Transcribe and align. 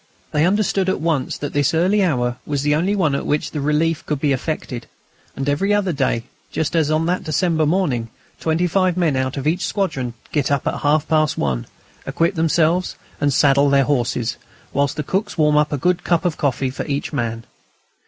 They 0.31 0.47
understood 0.47 0.89
at 0.89 0.99
once 0.99 1.37
that 1.37 1.53
this 1.53 1.75
early 1.75 2.03
hour 2.03 2.37
was 2.43 2.63
the 2.63 2.73
only 2.73 2.95
one 2.95 3.13
at 3.13 3.23
which 3.23 3.51
the 3.51 3.61
relief 3.61 4.03
could 4.07 4.19
be 4.19 4.31
effected. 4.33 4.87
And 5.35 5.47
every 5.47 5.75
other 5.75 5.93
day, 5.93 6.23
just 6.49 6.75
as 6.75 6.89
on 6.89 7.05
that 7.05 7.23
December 7.23 7.67
morning, 7.67 8.09
twenty 8.39 8.65
five 8.65 8.97
men 8.97 9.15
out 9.15 9.37
of 9.37 9.45
each 9.45 9.63
squadron 9.63 10.15
get 10.31 10.49
up 10.51 10.65
at 10.65 10.79
half 10.79 11.07
past 11.07 11.37
one, 11.37 11.67
equip 12.07 12.33
themselves, 12.33 12.95
and 13.19 13.31
saddle 13.31 13.69
their 13.69 13.83
horses, 13.83 14.37
whilst 14.73 14.95
the 14.97 15.03
cooks 15.03 15.37
warm 15.37 15.55
up 15.55 15.71
a 15.71 15.77
good 15.77 16.03
cup 16.03 16.25
of 16.25 16.35
coffee 16.35 16.71
for 16.71 16.83
each 16.87 17.13
man. 17.13 17.43